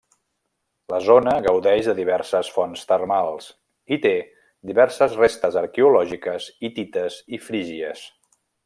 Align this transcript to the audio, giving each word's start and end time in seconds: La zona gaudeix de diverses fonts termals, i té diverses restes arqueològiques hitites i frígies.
La 0.93 0.99
zona 1.07 1.33
gaudeix 1.47 1.89
de 1.89 1.95
diverses 1.99 2.49
fonts 2.55 2.87
termals, 2.93 3.51
i 3.97 4.01
té 4.07 4.15
diverses 4.71 5.15
restes 5.23 5.61
arqueològiques 5.65 6.53
hitites 6.71 7.21
i 7.39 7.43
frígies. 7.51 8.07